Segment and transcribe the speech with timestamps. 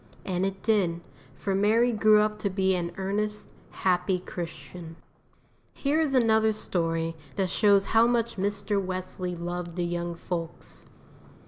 [0.25, 0.99] And it did,
[1.35, 4.95] for Mary grew up to be an earnest, happy Christian.
[5.75, 8.83] Here is another story that shows how much Mr.
[8.83, 10.87] Wesley loved the young folks.